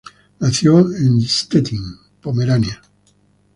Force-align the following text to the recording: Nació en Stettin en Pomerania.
Nació 0.39 0.79
en 0.95 1.21
Stettin 1.21 1.77
en 1.77 2.19
Pomerania. 2.21 2.81